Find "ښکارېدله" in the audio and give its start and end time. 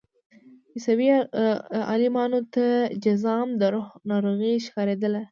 4.65-5.21